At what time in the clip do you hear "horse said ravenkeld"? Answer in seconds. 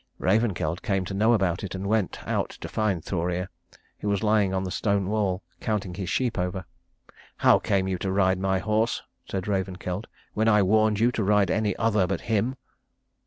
8.57-10.07